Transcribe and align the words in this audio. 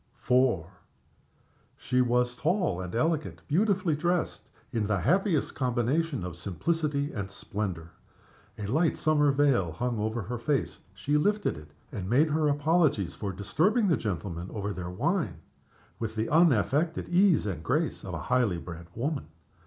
IV. 0.27 0.61
She 1.77 2.01
was 2.01 2.35
tall 2.35 2.81
and 2.81 2.95
elegant; 2.95 3.43
beautifully 3.47 3.95
dressed, 3.95 4.49
in 4.73 4.87
the 4.87 5.01
happiest 5.01 5.53
combination 5.53 6.23
of 6.25 6.35
simplicity 6.35 7.13
and 7.13 7.29
splendor. 7.29 7.91
A 8.57 8.65
light 8.65 8.97
summer 8.97 9.31
veil 9.31 9.71
hung 9.73 9.99
over 9.99 10.23
her 10.23 10.39
face. 10.39 10.79
She 10.95 11.17
lifted 11.17 11.55
it, 11.55 11.69
and 11.91 12.09
made 12.09 12.31
her 12.31 12.47
apologies 12.47 13.13
for 13.13 13.31
disturbing 13.31 13.89
the 13.89 13.95
gentlemen 13.95 14.49
over 14.51 14.73
their 14.73 14.89
wine, 14.89 15.35
with 15.99 16.15
the 16.15 16.29
unaffected 16.29 17.07
ease 17.07 17.45
and 17.45 17.61
grace 17.61 18.03
of 18.03 18.15
a 18.15 18.25
highly 18.25 18.57
bred 18.57 18.87
woman. 18.95 19.27